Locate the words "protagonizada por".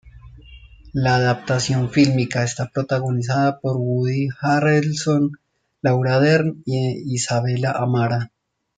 2.71-3.77